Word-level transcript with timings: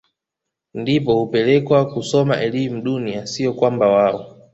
ndipo 0.73 1.13
hupelekwa 1.15 1.85
kusoma 1.93 2.41
elimu 2.41 2.81
dunia 2.81 3.27
siyo 3.27 3.53
kwamba 3.53 3.87
wao 3.89 4.37